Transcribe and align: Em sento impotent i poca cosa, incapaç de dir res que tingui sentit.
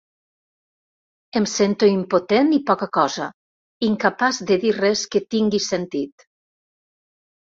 Em 1.39 1.45
sento 1.51 1.89
impotent 1.91 2.49
i 2.57 2.59
poca 2.71 2.89
cosa, 2.99 3.27
incapaç 3.91 4.41
de 4.53 4.59
dir 4.65 4.75
res 4.81 5.05
que 5.13 5.23
tingui 5.35 5.63
sentit. 5.67 6.27